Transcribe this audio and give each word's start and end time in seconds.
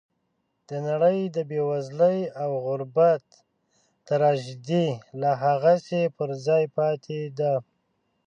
د 0.69 0.71
نړۍ 0.87 1.19
د 1.35 1.37
بېوزلۍ 1.49 2.19
او 2.41 2.51
غربت 2.65 3.25
تراژیدي 4.07 4.87
لا 5.21 5.31
هغسې 5.45 6.01
پر 6.17 6.29
ځای 6.45 6.63
پاتې 6.77 7.19
ده. 7.37 7.53